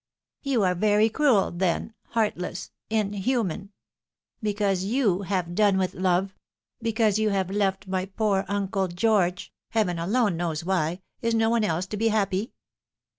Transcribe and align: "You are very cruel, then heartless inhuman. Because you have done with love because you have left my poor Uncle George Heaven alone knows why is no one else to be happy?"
"You 0.41 0.63
are 0.63 0.73
very 0.73 1.09
cruel, 1.09 1.51
then 1.51 1.93
heartless 2.07 2.71
inhuman. 2.89 3.71
Because 4.41 4.83
you 4.83 5.21
have 5.21 5.53
done 5.53 5.77
with 5.77 5.93
love 5.93 6.33
because 6.81 7.19
you 7.19 7.29
have 7.29 7.51
left 7.51 7.87
my 7.87 8.07
poor 8.07 8.43
Uncle 8.47 8.87
George 8.87 9.53
Heaven 9.69 9.99
alone 9.99 10.37
knows 10.37 10.65
why 10.65 11.01
is 11.21 11.35
no 11.35 11.51
one 11.51 11.63
else 11.63 11.85
to 11.85 11.97
be 11.97 12.07
happy?" 12.07 12.51